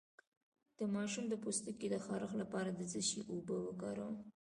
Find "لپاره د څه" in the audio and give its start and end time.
2.41-2.99